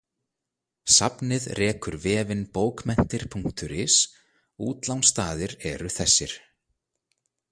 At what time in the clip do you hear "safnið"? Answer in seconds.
0.93-1.43